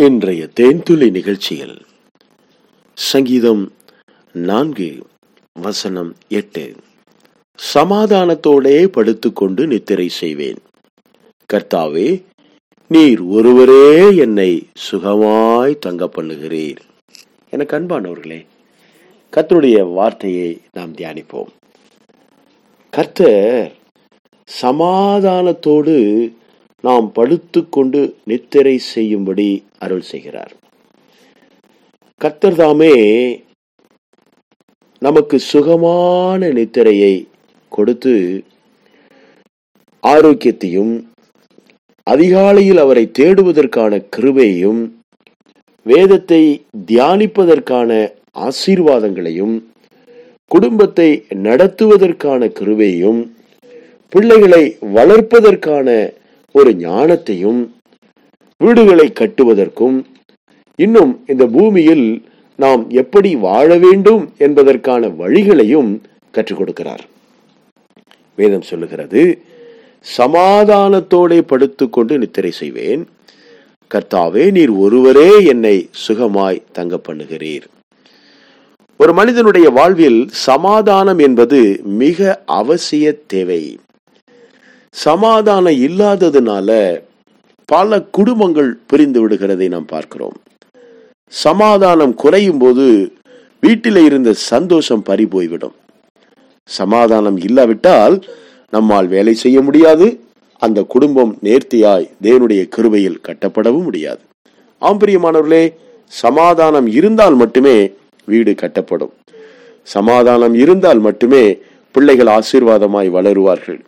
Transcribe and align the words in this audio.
இன்றைய 0.00 0.48
தேன்துளி 0.60 1.10
நிகழ்ச்சியில் 1.10 1.82
சங்கீதம் 2.94 3.72
நான்கு 4.32 5.06
வசனம் 5.52 6.14
எட்டு. 6.28 6.74
சமாதானத்தோடே 7.74 8.86
படுத்துக்கொண்டு 8.86 9.66
நித்திரை 9.66 10.08
செய்வேன். 10.08 10.56
கர்த்தாவே 11.52 12.22
நீர் 12.88 13.20
ஒருவரே 13.20 14.16
என்னை 14.16 14.66
சுகமாய் 14.90 15.78
தங்க 15.78 16.10
பண்ணுகிறீர். 16.16 16.80
எனக்கு 17.50 17.78
அன்பானவர்களே 17.78 18.46
கர்த்தருடைய 19.36 19.92
வார்த்தையை 19.92 20.60
நாம் 20.72 20.94
தியானிப்போம். 20.94 21.50
கர்த்தர் 22.90 23.72
சமாதானத்தோடு 24.62 25.98
நாம் 26.84 27.06
படுத்துக்கொண்டு 27.12 28.00
நித்திரை 28.24 28.78
செய்யும்படி 28.92 29.48
அருள் 29.78 30.00
செய்கிறார். 30.00 30.52
கர்த்தர் 32.20 32.54
தாமே 32.54 32.94
நமக்கு 35.02 35.38
சுகமான 35.52 36.48
நித்திரையை 36.52 37.14
கொடுத்து 37.72 38.14
ஆரோக்கியத்தையும் 40.02 40.92
அதிகாலையில் 42.06 42.76
அவரை 42.76 43.04
தேடுவதற்கான 43.18 43.92
கிருபையையும் 44.16 44.80
வேதத்தை 45.86 46.42
தியானிப்பதற்கான 46.86 47.90
ஆசீர்வாதங்களையும் 48.38 49.56
குடும்பத்தை 50.50 51.08
நடத்துவதற்கான 51.42 52.48
கிருபையும் 52.58 53.20
பிள்ளைகளை 54.12 54.62
வளர்ப்பதற்கான 54.94 55.88
ஒரு 56.52 56.70
ஞானத்தையும் 56.70 57.68
வீடுகளை 58.58 59.12
கட்டுவதற்கும் 59.20 60.04
இன்னும் 60.76 61.22
இந்த 61.26 61.46
பூமியில் 61.46 62.28
நாம் 62.56 62.90
எப்படி 62.90 63.36
வாழ 63.36 63.76
வேண்டும் 63.76 64.32
என்பதற்கான 64.38 65.06
வழிகளையும் 65.06 66.00
கற்றுக் 66.30 66.60
கொடுக்கிறார். 66.60 67.04
வேதம் 68.36 68.62
சொல்லுகிறது 68.62 69.42
சமாதானத்தோட 70.18 71.40
படுத்துக்கொண்டு 71.40 72.18
நித்திரை 72.18 72.50
செய்வேன். 72.50 73.08
கர்த்தாவே 73.94 74.50
நீர் 74.50 74.70
ஒருவரே 74.70 75.44
என்னை 75.44 75.88
சுகமாய் 76.08 76.62
தங்க 76.72 77.00
பண்ணுகிறீர். 77.08 77.62
ஒரு 78.96 79.12
மனிதனுடைய 79.12 79.70
வாழ்வில் 79.70 80.28
சமாதானம் 80.30 81.18
என்பது 81.18 81.80
மிக 81.84 82.42
அவசிய 82.46 83.14
தேவை. 83.26 83.78
சமாதானம் 84.94 85.78
இல்லாததுனால 85.88 87.00
பல 87.64 88.02
குடும்பங்கள் 88.02 88.70
பிரிந்து 88.86 89.28
விடுகிறதை 89.28 89.68
நாம் 89.68 89.86
பார்க்கிறோம். 89.86 90.36
சமாதானம் 91.26 92.14
குறையும் 92.14 92.58
போது 92.58 93.12
வீட்டில் 93.60 93.96
இருந்த 93.96 94.32
சந்தோஷம் 94.32 95.02
பறி 95.02 95.26
போய்விடும். 95.26 95.74
சமாதானம் 96.64 97.36
இல்லாவிட்டால் 97.36 98.24
நம்மால் 98.70 99.06
வேலை 99.06 99.34
செய்ய 99.34 99.60
முடியாது. 99.60 100.20
அந்த 100.58 100.82
குடும்பம் 100.82 101.38
நேர்த்தியாய் 101.42 102.10
தேவனுடைய 102.22 102.62
கிருபையில் 102.76 103.22
கட்டப்படவும் 103.28 103.82
முடியாது. 103.82 104.20
ஆம்பரியமானவர்களே 104.82 105.64
சமாதானம் 106.06 106.86
இருந்தால் 106.86 107.34
மட்டுமே 107.34 107.92
வீடு 108.24 108.52
கட்டப்படும். 108.52 109.12
சமாதானம் 109.82 110.54
இருந்தால் 110.54 110.98
மட்டுமே 110.98 111.44
பிள்ளைகள் 111.94 112.32
ஆசீர்வாதமாய் 112.38 113.10
வளருவார்கள். 113.16 113.80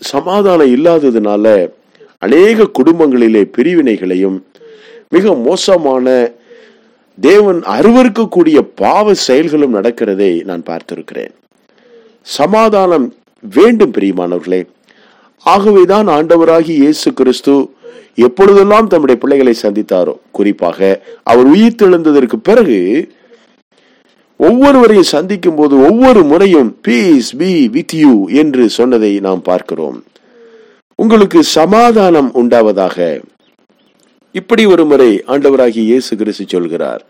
சமாதானம் 0.00 0.72
இல்லாததுனால 0.76 1.46
அநேக 2.18 2.68
குடும்பங்களிலே 2.78 3.42
பிரிவினைகளையும் 3.56 4.38
மிக 5.08 5.34
மோசமான 5.34 6.06
தேவன் 7.18 7.60
அருவருக்கக்கூடிய 7.76 8.58
பாவ 8.74 9.14
செயல்களும் 9.14 9.74
நடக்கிறதை 9.74 10.44
நான் 10.44 10.62
பார்த்திருக்கிறேன். 10.62 11.32
சமாதானம் 12.22 13.06
வேண்டும் 13.42 13.92
பிரியமானவர்களே. 13.92 14.60
ஆகவேதான் 15.46 16.08
ஆண்டவராகி 16.08 16.72
இயேசு 16.82 17.12
கிறிஸ்து 17.12 17.54
எப்பொழுதெல்லாம் 18.14 18.86
தம்முடைய 18.86 19.20
பிள்ளைகளை 19.20 19.54
சந்தித்தாரோ 19.62 20.14
குறிப்பாக 20.30 21.00
அவர் 21.22 21.46
உயிர் 21.46 21.78
தெழுந்ததற்கு 21.82 22.36
பிறகு 22.42 22.78
ஒவ்வொருவரையும் 24.46 25.12
சந்திக்கும் 25.14 25.54
போது 25.54 25.74
ஒவ்வொரு 25.88 26.20
முறையும் 26.24 26.68
பீஸ் 26.82 27.30
பி 27.36 27.68
வித் 27.68 27.94
யூ 27.94 28.12
என்று 28.42 28.64
சொன்னதை 28.78 29.10
நாம் 29.26 29.42
பார்க்கிறோம். 29.42 29.98
உங்களுக்கு 30.94 31.40
சமாதானம் 31.42 32.30
உண்டாவதாக. 32.34 32.98
இப்படி 34.32 34.62
ஒரு 34.66 34.84
முறை 34.90 35.10
ஆண்டவராகி 35.26 35.82
இயேசு 35.90 36.16
கிறிஸ்து 36.16 36.44
சொல்கிறார் 36.48 37.02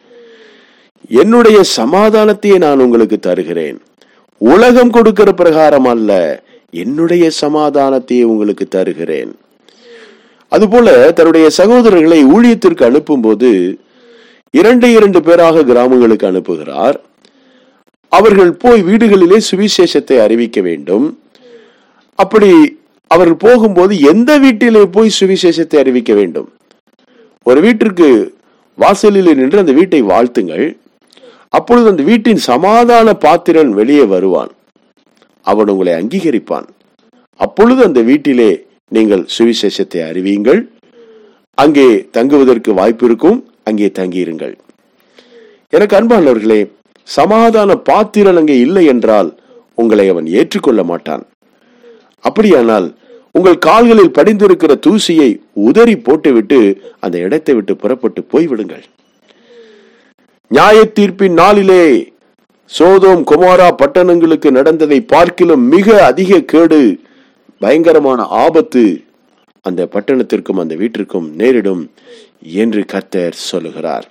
என்னுடைய 1.09 1.59
சமாதானத்தையே 1.77 2.57
நான் 2.59 2.81
உங்களுக்கு 2.81 3.19
தருகிறேன். 3.19 3.79
உலகம் 4.39 4.91
கொடுக்கிற 4.91 5.33
பிரகாரம் 5.33 5.89
அல்ல 5.93 6.11
என்னுடைய 6.71 7.31
சமாதானத்தையே 7.41 8.23
உங்களுக்கு 8.33 8.67
தருகிறேன். 8.69 9.33
அதுபோல 10.53 11.13
தன்னுடைய 11.13 11.47
சகோதரர்களை 11.59 12.21
ஊழியத்திற்கு 12.35 12.85
அனுப்பும் 12.85 13.21
போது 13.21 13.51
இரண்டு 14.51 14.87
இரண்டு 14.93 15.23
பேராக 15.23 15.63
கிராமங்களுக்கு 15.63 16.27
அனுப்புகிறார். 16.31 16.99
அவர்கள் 18.13 18.53
போய் 18.53 18.83
வீடுகளிலே 18.83 19.39
சுவிசேஷத்தை 19.51 20.17
அறிவிக்க 20.21 20.61
வேண்டும். 20.61 21.19
அப்படி 22.15 22.79
அவர்கள் 23.07 23.43
போகும்போது 23.47 24.01
எந்த 24.01 24.39
வீட்டிலே 24.39 24.87
போய் 24.87 25.17
சுவிசேஷத்தை 25.21 25.77
அறிவிக்க 25.79 26.15
வேண்டும்? 26.15 26.49
ஒரு 27.43 27.61
வீட்டிற்கு 27.61 28.09
வாசலில் 28.75 29.35
நின்று 29.35 29.59
அந்த 29.59 29.73
வீட்டை 29.73 30.03
வாழ்த்துங்கள். 30.03 30.77
அப்பொழுது 31.49 31.89
அந்த 31.89 32.03
வீட்டின் 32.03 32.41
சமாதான 32.51 33.15
பாத்திரன் 33.15 33.73
வெளியே 33.73 34.05
வருவான். 34.05 34.51
அவன் 35.41 35.69
உங்களை 35.69 35.93
அங்கீகரிப்பான். 35.93 36.67
அப்பொழுது 37.35 37.85
அந்த 37.85 38.01
வீட்டிலே 38.01 38.51
நீங்கள் 38.89 39.27
சுவிசேஷத்தை 39.39 40.01
அறிவியுங்கள். 40.11 40.61
அங்கே 41.55 42.09
தங்குவதற்கு 42.11 42.75
வாய்ப்பு 42.75 43.07
இருக்கும். 43.07 43.39
அங்கே 43.65 43.89
தங்கியிருங்கள். 43.99 44.55
எனக்கு 45.69 45.97
அன்பானவர்களே 46.01 46.61
சமாதான 47.17 47.71
பாத்திரன் 47.91 48.39
அங்கே 48.41 48.57
இல்லை 48.67 48.85
என்றால் 48.93 49.31
உங்களை 49.81 50.07
அவன் 50.13 50.27
ஏற்றுக்கொள்ள 50.39 50.81
மாட்டான். 50.91 51.25
அப்படியானால் 52.25 52.87
உங்கள் 53.35 53.59
கால்களில் 53.67 54.17
படிந்திருக்கிற 54.19 54.73
தூசியை 54.87 55.29
உதறி 55.67 55.95
போட்டுவிட்டு 56.07 56.61
அந்த 57.05 57.17
இடத்தை 57.27 57.55
விட்டு 57.57 57.75
புறப்பட்டு 57.83 58.21
போய்விடுங்கள். 58.33 58.85
நியாய 60.51 60.79
தீர்ப்பின் 60.97 61.37
நாளிலே 61.43 61.85
சோதோம் 62.71 63.23
குமாரா 63.31 63.69
பட்டணங்களுக்கு 63.83 64.49
நடந்ததை 64.59 64.99
பார்க்கிலும் 65.13 65.65
மிக 65.75 65.97
அதிக 66.11 66.41
கேடு 66.53 66.81
பயங்கரமான 67.63 68.21
ஆபத்து 68.45 68.85
அந்த 69.65 69.81
பட்டணத்திற்கும் 69.95 70.61
அந்த 70.63 70.75
வீட்டிற்கும் 70.83 71.29
நேரிடும் 71.41 71.83
என்று 72.63 72.83
கர்த்தர் 72.93 73.37
சொல்லுகிறார். 73.51 74.07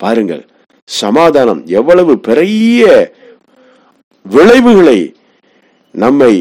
பாருங்கள் 0.00 0.42
சமாதானம் 0.88 1.60
எவ்வளவு 1.78 2.18
பெரிய 2.18 2.82
விளைவுகளை 4.26 4.98
நம்மை 5.94 6.34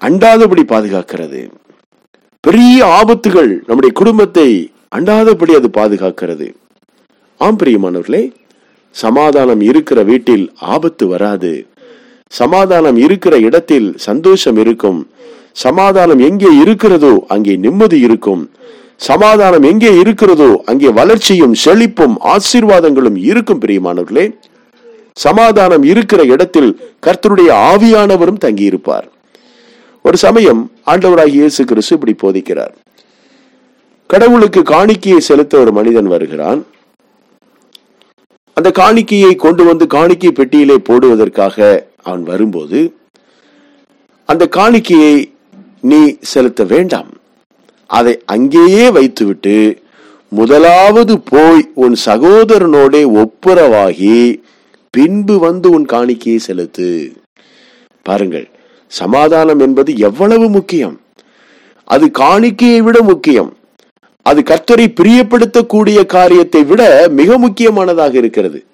அண்டாதபடி 0.00 0.62
பாதுகாக்கிறது. 0.72 1.40
பெரிய 2.44 2.78
ஆபத்துகள் 3.00 3.52
நம்முடைய 3.66 3.92
குடும்பத்தை 4.00 4.48
அண்டாதபடி 4.96 5.52
அது 5.58 5.68
பாதுகாக்கிறது. 5.78 6.46
ஆம் 7.36 7.58
பிரியமானவர்களே 7.58 8.22
சமாதானம் 8.96 9.62
இருக்கிற 9.70 9.98
வீட்டில் 10.02 10.44
ஆபத்து 10.74 11.06
வராது. 11.06 11.52
சமாதானம் 12.32 12.96
இருக்கிற 12.96 13.34
இடத்தில் 13.38 13.88
சந்தோஷம் 13.96 14.56
இருக்கும். 14.56 15.00
சமாதானம் 15.52 16.18
எங்கே 16.18 16.50
இருக்கிறதோ 16.62 17.12
அங்கே 17.28 17.54
நிம்மதி 17.56 17.98
இருக்கும். 18.00 18.42
சமாதானம் 19.00 19.62
எங்கே 19.62 19.90
இருக்கிறதோ 20.00 20.48
அங்கே 20.70 20.90
வளர்ச்சியும் 20.98 21.54
செழிப்பும் 21.64 22.16
ஆசீர்வாதங்களும் 22.34 23.18
இருக்கும் 23.30 23.60
பிரியமானவர்களே. 23.64 24.26
சமாதானம் 25.16 25.84
இருக்கிற 25.92 26.24
இடத்தில் 26.24 26.70
கர்த்தருடைய 27.06 27.50
ஆவியானவரும் 27.70 28.42
தங்கியிருப்பார். 28.44 29.06
ஒரு 30.04 30.16
சமயம் 30.16 30.60
ஆண்டவராகி 30.92 31.36
இயேசு 31.40 31.64
கிறிஸ்து 31.64 31.96
இப்படி 31.96 32.14
போதிக்கிறார். 32.24 32.74
கடவுளுக்கு 34.06 34.60
காணிக்கையை 34.74 35.20
செலுத்த 35.28 35.58
ஒரு 35.58 35.72
மனிதன் 35.72 36.08
வருகிறான். 36.14 36.60
அந்த 38.56 38.68
காணிக்கையை 38.80 39.32
கொண்டு 39.36 39.64
வந்து 39.64 39.86
காணிக்கை 39.86 40.32
பெட்டியிலே 40.38 40.76
போடுவதற்காக 40.88 41.56
அவன் 42.02 42.24
வரும்போது 42.32 42.80
அந்த 44.28 44.44
காணிக்கையை 44.56 45.14
நீ 45.90 46.00
செலுத்த 46.32 46.64
வேண்டாம். 46.64 47.10
அதை 47.88 48.22
அங்கேயே 48.26 48.90
வைத்துவிட்டு 48.90 49.82
முதலாவது 50.28 51.20
போய் 51.20 51.70
உன் 51.74 51.96
சகோதரனோடே 52.06 53.04
ஒப்புரவாகி 53.06 54.40
பின்பு 54.90 55.38
வந்து 55.38 55.70
உன் 55.70 55.84
காணிக்கையை 55.84 56.36
செலுத்து. 56.36 57.12
பாருங்கள் 58.02 58.50
சமாதானம் 58.86 59.60
என்பது 59.60 59.96
எவ்வளவு 59.96 60.48
முக்கியம். 60.48 61.00
அது 61.84 62.10
காணிக்கையை 62.18 62.78
விட 62.78 63.02
முக்கியம். 63.02 63.56
அது 64.22 64.40
கர்த்தரை 64.40 64.94
பிரியப்படுத்தக்கூடிய 65.00 66.06
காரியத்தை 66.06 66.64
விட 66.64 67.06
மிக 67.10 67.38
முக்கியமானதாக 67.38 68.14
இருக்கிறது. 68.14 68.64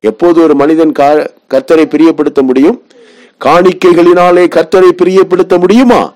எப்போது 0.00 0.42
ஒரு 0.42 0.54
மனிதன் 0.54 0.92
கா- 0.98 1.28
கர்த்தரை 1.50 1.84
பிரியப்படுத்த 1.86 2.42
முடியும்? 2.42 2.82
காணிக்கைகளினாலே 3.44 4.46
கர்த்தரை 4.48 4.90
பிரியப்படுத்த 5.04 5.58
முடியுமா? 5.58 6.14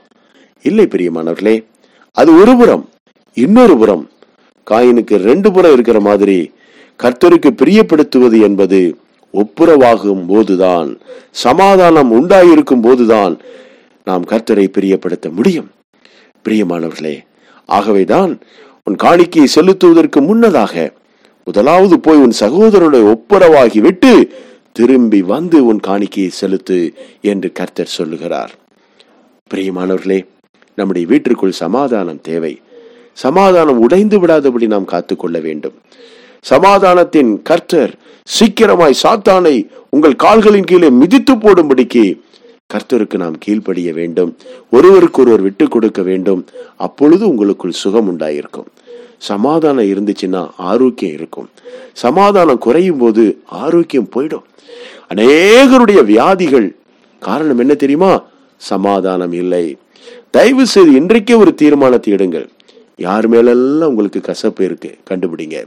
இல்லை 0.62 0.84
பிரியமானவர்களே. 0.84 1.64
அது 2.12 2.30
ஒரு 2.40 2.56
புறம் 2.56 2.88
இன்னொரு 3.34 3.76
புறம். 3.78 4.10
காயினுக்கு 4.70 5.16
ரெண்டு 5.16 5.52
புறம் 5.52 5.72
இருக்கிற 5.72 6.00
மாதிரி 6.00 6.52
கர்த்தருக்கு 7.02 7.50
பிரியப்படுத்துவது 7.62 8.40
என்பது 8.42 8.98
ஒப்புரவாகும் 9.34 10.26
போதுதான் 10.26 10.98
சமாதானம் 11.30 12.10
உண்டாயிருக்கும் 12.12 12.82
போதுதான் 12.82 13.38
நாம் 14.04 14.24
கர்த்தரை 14.24 14.66
பிரியப்படுத்த 14.78 15.30
முடியும். 15.30 15.70
பிரியமானவர்களே 16.48 17.16
ஆகவேதான் 17.64 18.38
உன் 18.84 18.96
காணிக்கையை 19.02 19.46
செலுத்துவதற்கு 19.54 20.20
முன்னதாக 20.26 20.92
முதலாவது 21.44 22.00
போய் 22.00 22.16
உன் 22.16 22.34
சகோதரனுடைய 22.40 23.04
ஒப்புரவாகி 23.14 23.78
விட்டு 23.78 24.32
திரும்பி 24.72 25.22
வந்து 25.22 25.66
உன் 25.66 25.80
காணிக்கையை 25.86 26.28
செலுத்து 26.28 26.94
என்று 27.20 27.52
கர்த்தர் 27.52 27.96
சொல்லுகிறார். 27.98 28.52
பிரியமானவர்களே 29.54 30.26
நம்முடைய 30.78 31.08
வீட்டிற்குள் 31.12 31.60
சமாதானம் 31.64 32.24
தேவை. 32.28 32.54
சமாதானம் 33.24 33.80
உடைந்து 33.86 34.16
விடாதபடி 34.20 34.66
நாம் 34.74 34.92
காத்துக்கொள்ள 34.92 35.38
வேண்டும். 35.46 35.76
சமாதானத்தின் 36.44 37.30
கர்த்தர் 37.42 37.92
சீக்கிரமாய் 38.36 39.00
சாத்தானை 39.02 39.56
உங்கள் 39.90 40.20
கால்களின் 40.24 40.68
கீழே 40.70 40.88
மிதித்து 40.90 41.34
போடும்படிக்கு 41.34 42.04
கர்த்தருக்கு 42.74 43.16
நாம் 43.16 43.36
கீழ்ப்படிய 43.38 43.90
வேண்டும். 43.98 44.30
ஒருவருக்கொருவர் 44.70 45.40
விட்டு 45.40 45.66
கொடுக்க 45.68 46.00
வேண்டும். 46.02 46.42
அப்பொழுது 46.76 47.24
உங்களுக்குள் 47.28 47.80
சுகம் 47.82 48.08
உண்டாயிருக்கும். 48.10 48.68
சமாதானம் 49.18 49.90
இருந்துச்சுன்னா 49.92 50.42
ஆரோக்கியம் 50.56 51.14
இருக்கும். 51.14 51.48
சமாதானம் 51.92 52.62
குறையும் 52.66 52.98
போது 52.98 53.24
ஆரோக்கியம் 53.62 54.10
போயிடும். 54.14 54.46
அநேகருடைய 55.14 56.00
வியாதிகள் 56.04 56.68
காரணம் 57.22 57.58
என்ன 57.58 57.74
தெரியுமா? 57.74 58.12
சமாதானம் 58.56 59.34
இல்லை. 59.42 59.66
தயவு 60.30 60.66
செய்து 60.66 60.92
இன்றைக்கே 60.92 61.34
ஒரு 61.36 61.54
தீர்மானத்தை 61.54 62.12
எடுங்கள். 62.12 62.46
யார் 62.96 63.28
மேலெல்லாம் 63.28 63.88
உங்களுக்கு 63.88 64.20
கசப்பு 64.20 64.64
இருக்கு 64.64 64.90
கண்டுபிடிங்க. 65.10 65.58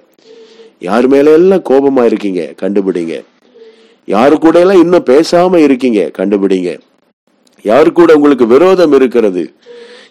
யார் 0.79 1.07
மேல 1.07 1.33
எல்லாம் 1.33 1.63
கோபமா 1.69 2.03
இருக்கீங்க 2.05 2.41
கண்டுபிடிங்க. 2.61 3.15
யாரு 4.05 4.37
கூட 4.37 4.59
எல்லாம் 4.59 4.81
இன்னும் 4.81 5.09
பேசாம 5.09 5.55
இருக்கீங்க 5.55 6.11
கண்டுபிடிங்க. 6.17 6.79
யாரு 7.63 7.91
கூட 7.91 8.15
உங்களுக்கு 8.15 8.47
விரோதம் 8.47 8.93
இருக்கிறது? 8.93 9.53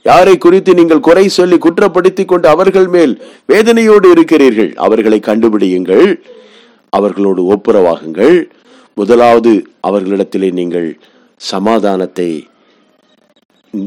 யாரை 0.03 0.39
குறித்து 0.39 0.75
நீங்கள் 0.75 1.01
குறை 1.01 1.29
சொல்லி 1.29 1.57
குற்றப்படுத்தி 1.57 2.25
கொண்டு 2.25 2.49
அவர்கள் 2.49 2.87
மேல் 2.87 3.15
வேதனையோடு 3.53 4.11
இருக்கிறீர்கள்? 4.11 4.73
அவர்களை 4.77 5.21
கண்டுபிடியுங்கள். 5.27 6.07
அவர்களோடு 6.89 7.43
ஒப்புரவாகுங்கள். 7.55 8.51
முதலாவது 8.95 9.53
அவர்களிடத்திலே 9.87 10.51
நீங்கள் 10.53 10.89
சமாதானத்தை 11.37 12.31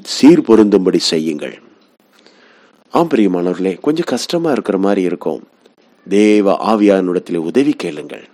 சீர் 0.03 0.41
பொருந்தும்படி 0.41 0.97
செய்யுங்கள். 0.97 1.59
ஆம் 2.91 3.07
பிரியமானவர்களே 3.07 3.79
கொஞ்சம் 3.81 4.05
கஷ்டமா 4.05 4.51
இருக்கிற 4.51 4.77
மாதிரி 4.77 5.01
இருக்கும். 5.01 5.43
தேவ 6.09 6.75
ஆவியானிடத்திலே 6.75 7.35
உதவி 7.35 7.71
கேளுங்கள். 7.71 8.29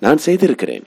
நான் 0.00 0.16
செய்திருக்கிறேன். 0.16 0.82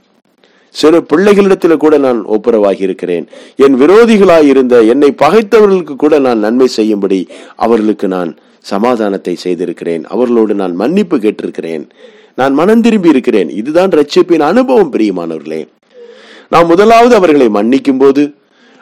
சில 0.69 0.99
பிள்ளைகளிடத்தில் 0.99 1.77
கூட 1.77 1.97
நான் 1.97 2.25
ஒப்புரவாகி 2.25 2.81
இருக்கிறேன். 2.81 3.27
என் 3.55 3.81
விரோதிகளாய் 3.81 4.43
இருந்த 4.43 4.83
என்னை 4.83 5.15
பகைத்தவர்களுக்கு 5.17 5.95
கூட 5.95 6.19
நான் 6.19 6.39
நன்மை 6.39 6.67
செய்யும்படி 6.67 7.27
அவர்களுக்கு 7.55 8.07
நான் 8.07 8.37
சமாதானத்தை 8.59 9.35
செய்திருக்கிறேன். 9.35 10.05
அவர்களோடு 10.05 10.53
நான் 10.53 10.75
மன்னிப்பு 10.75 11.17
கேட்டிருக்கிறேன். 11.17 11.89
நான் 12.35 12.53
மனம் 12.53 12.81
திரும்பி 12.81 13.09
இருக்கிறேன். 13.09 13.49
இதுதான் 13.49 13.89
ரட்சிப்பின் 13.89 14.39
அனுபவம் 14.39 14.93
பிரியமானவர்களே. 14.93 15.67
நான் 16.49 16.65
முதலாவது 16.65 17.15
அவர்களை 17.15 17.47
மன்னிக்கும் 17.47 17.99
போது 17.99 18.33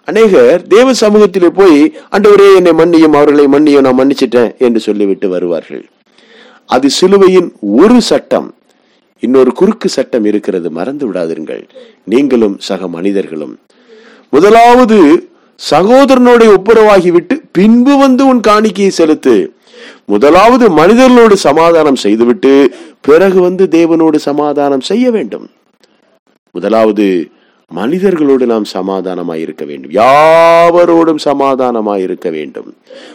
அநேகர் 0.05 0.67
தேவ 0.67 0.91
சமூகத்திலே 0.91 1.49
போய் 1.49 1.93
அண்டவரே 2.11 2.47
என்னை 2.55 2.71
மன்னியும் 2.71 3.15
அவர்களை 3.19 3.45
மன்னியும் 3.45 3.81
நான் 3.81 3.99
மன்னிச்சிட்டேன் 3.99 4.57
என்று 4.57 4.79
சொல்லிவிட்டு 4.79 5.29
வருவார்கள். 5.29 5.89
அது 6.65 6.89
சிலுவையின் 6.89 7.51
ஒரு 7.61 8.01
சட்டம். 8.01 8.53
இன்னொரு 9.19 9.51
குறுக்கு 9.53 9.89
சட்டம் 9.89 10.25
இருக்கிறது 10.25 10.71
மறந்து 10.71 11.11
விடாதீர்கள். 11.11 11.69
நீங்களும் 12.03 12.55
சக 12.59 12.87
மனிதர்களும். 12.87 13.59
முதலாவது 14.29 15.29
சகோதரனோட 15.71 16.43
ஒப்புரவாகிவிட்டு 16.55 17.41
பின்பு 17.51 17.97
வந்து 17.97 18.27
உன் 18.27 18.39
காணிக்கையை 18.47 18.87
செலுத்து. 18.87 19.53
முதலாவது 20.05 20.69
மனிதர்களோடு 20.69 21.33
சமாதானம் 21.33 21.95
செய்துவிட்டு 21.95 22.73
பிறகு 23.01 23.41
வந்து 23.41 23.67
தேவனோடு 23.71 24.15
சமாதானம் 24.15 24.81
செய்ய 24.81 25.11
வேண்டும். 25.11 25.49
முதலாவது 26.51 27.29
மனிதர்களோடு 27.75 28.45
நாம் 28.45 28.63
சமாதானமாய் 28.73 29.39
இருக்க 29.39 29.65
வேண்டும். 29.65 29.91
யாவரோடும் 29.91 31.19
சமாதானமாய் 31.25 32.01
இருக்க 32.01 32.29
வேண்டும். 32.29 32.73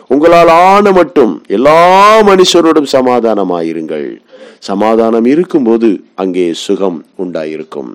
உங்களால் 0.08 0.48
ஆன 0.48 0.92
மட்டும் 0.92 1.42
எல்லா 1.46 2.20
மனுஷரோடும் 2.22 2.86
சமாதானமாயிருங்கள். 2.92 4.16
சமாதானம் 4.58 5.24
இருக்கும்போது 5.24 6.00
அங்கே 6.14 6.50
சுகம் 6.52 7.04
உண்டாயிருக்கும். 7.18 7.90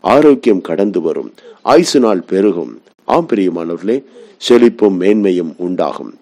ஆரோக்கியம் 0.00 0.60
கடந்து 0.60 1.00
வரும். 1.00 1.34
ஆயுசு 1.62 2.00
நாள் 2.00 2.20
பெருகும். 2.20 2.80
ஆம் 3.04 3.26
பிரியமானவர்களே 3.28 4.02
செழிப்பும் 4.48 5.00
மேன்மையும் 5.00 5.54
உண்டாகும். 5.56 6.14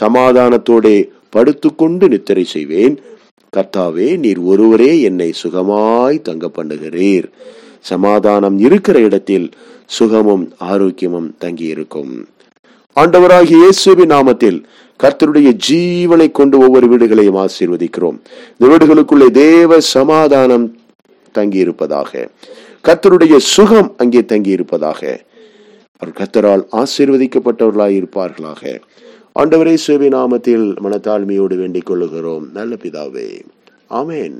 சமாதானத்தோடே 0.00 1.08
படுத்துக்கொண்டு 1.30 2.08
நித்திரை 2.08 2.44
செய்வேன். 2.44 3.00
கர்த்தாவே 3.56 4.18
நீர் 4.18 4.38
ஒருவரே 4.38 5.00
என்னை 5.00 5.32
சுகமாய் 5.42 6.22
தங்க 6.22 6.50
பண்ணுகிறீர். 6.58 7.30
சமாதானம் 7.80 8.58
இருக்கிற 8.58 9.00
இடத்தில் 9.00 9.50
சுகமும் 9.86 10.52
ஆரோக்கியமும் 10.60 11.30
தங்கியிருக்கும். 11.38 12.28
ஆண்டவராகிய 12.96 13.60
இயேசுவின் 13.62 14.10
நாமத்தில் 14.10 14.64
கர்த்தருடைய 15.00 15.56
ஜீவனை 15.68 16.30
கொண்டு 16.30 16.58
ஒவ்வொரு 16.58 16.86
வீடுகளையும் 16.88 17.46
ஆசீர்வதிக்கிறோம். 17.46 18.18
இந்த 18.58 18.64
வீடுகளுக்குள்ளே 18.72 19.30
தேவ 19.30 19.80
சமாதானம் 19.80 20.76
தங்கியிருப்பதாக 21.34 22.28
கர்த்தருடைய 22.88 23.36
சுகம் 23.36 23.94
அங்கே 23.96 24.20
தங்கியிருப்பதாக 24.20 25.18
அவர் 25.96 26.16
கர்த்தரால் 26.20 26.64
ஆசீர்வதிக்கப்பட்டவர்களாய் 26.82 27.98
இருப்பார்களாக 28.00 28.80
ஆண்டவரே 29.40 29.74
சுவி 29.74 30.08
நாமத்தில் 30.08 30.66
மனத்தாழ்மையோடு 30.84 31.56
வேண்டிக் 31.56 31.86
கொள்ளுகிறோம். 31.90 32.44
நல்ல 32.52 32.76
பிதாவே 32.82 33.28
ஆமேன். 33.90 34.38